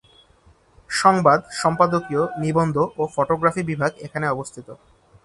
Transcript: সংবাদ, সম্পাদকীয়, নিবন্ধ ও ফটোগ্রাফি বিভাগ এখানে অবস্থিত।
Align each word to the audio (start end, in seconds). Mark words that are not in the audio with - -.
সংবাদ, 0.89 1.39
সম্পাদকীয়, 1.61 2.23
নিবন্ধ 2.37 2.75
ও 2.97 3.03
ফটোগ্রাফি 3.15 3.61
বিভাগ 3.63 3.91
এখানে 4.05 4.25
অবস্থিত। 4.27 4.67